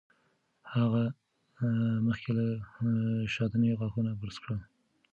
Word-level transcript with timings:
هغه 0.73 1.03
مخکې 2.07 2.29
له 2.37 2.45
ناشتې 2.85 3.77
غاښونه 3.79 4.11
برس 4.21 4.37
کړل. 4.43 4.59